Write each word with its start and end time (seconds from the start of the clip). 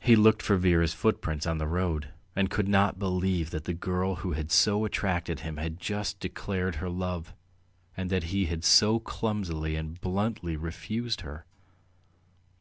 He 0.00 0.16
looked 0.16 0.42
for 0.42 0.56
Vera's 0.56 0.94
footprints 0.94 1.46
on 1.46 1.58
the 1.58 1.68
road, 1.68 2.08
and 2.34 2.50
could 2.50 2.66
not 2.66 2.98
believe 2.98 3.50
that 3.50 3.66
the 3.66 3.72
girl 3.72 4.16
who 4.16 4.32
had 4.32 4.50
so 4.50 4.84
attracted 4.84 5.38
him 5.46 5.58
had 5.58 5.78
just 5.78 6.18
declared 6.18 6.74
her 6.82 6.88
love, 6.88 7.32
and 7.96 8.10
that 8.10 8.24
he 8.34 8.46
had 8.46 8.64
so 8.64 8.98
clumsily 8.98 9.76
and 9.76 10.00
bluntly 10.00 10.56
"refused" 10.56 11.20
her. 11.20 11.46